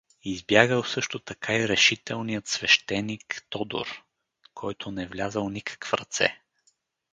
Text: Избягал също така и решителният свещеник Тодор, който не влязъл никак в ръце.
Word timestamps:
Избягал 0.23 0.83
също 0.83 1.19
така 1.19 1.53
и 1.55 1.67
решителният 1.67 2.47
свещеник 2.47 3.45
Тодор, 3.49 4.03
който 4.53 4.91
не 4.91 5.07
влязъл 5.07 5.49
никак 5.49 5.85
в 5.85 5.93
ръце. 5.93 6.41